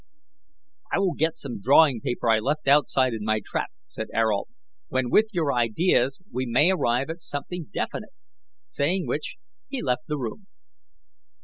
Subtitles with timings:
[0.91, 4.49] "I will get some drawing paper I left outside in my trap," said Ayrault,
[4.87, 8.09] "when with your ideas we may arrive at something definite,"
[8.67, 9.35] saying which,
[9.67, 10.47] he left the room.